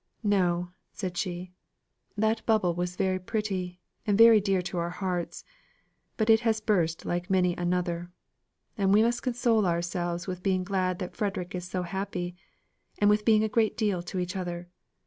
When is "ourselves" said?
9.67-10.25